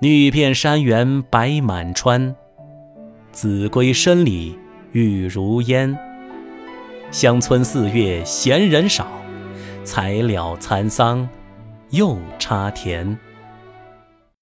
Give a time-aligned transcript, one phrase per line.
[0.00, 2.36] 绿遍山原白满川
[3.32, 4.56] 子规声里
[4.92, 5.98] 雨如烟。
[7.10, 9.08] 乡村四月闲人少
[9.82, 11.28] 才了蚕桑
[11.90, 13.18] 又插田。